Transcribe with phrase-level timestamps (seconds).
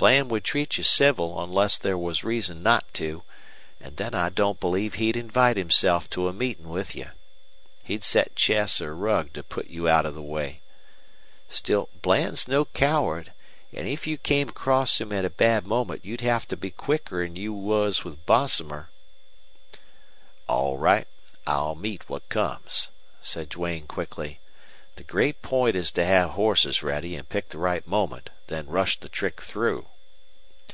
[0.00, 3.22] Bland would treat you civil onless there was reason not to,
[3.82, 7.10] an' then I don't believe he'd invite himself to a meetin' with you.
[7.84, 10.62] He'd set Chess or Rugg to put you out of the way.
[11.50, 13.34] Still Bland's no coward,
[13.74, 17.22] an' if you came across him at a bad moment you'd have to be quicker
[17.22, 18.88] 'n you was with Bosomer."
[20.48, 21.08] "All right.
[21.46, 22.88] I'll meet what comes,"
[23.20, 24.40] said Duane, quickly.
[24.96, 28.98] "The great point is to have horses ready and pick the right moment, then rush
[28.98, 29.86] the trick through."